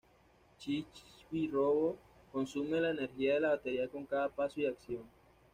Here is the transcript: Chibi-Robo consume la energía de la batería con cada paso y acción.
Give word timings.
Chibi-Robo 0.59 1.95
consume 2.31 2.79
la 2.81 2.89
energía 2.89 3.35
de 3.35 3.39
la 3.41 3.49
batería 3.49 3.87
con 3.87 4.03
cada 4.07 4.29
paso 4.29 4.59
y 4.59 4.65
acción. 4.65 5.03